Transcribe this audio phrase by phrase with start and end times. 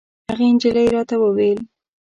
[0.29, 1.59] هغې نجلۍ راته ویل.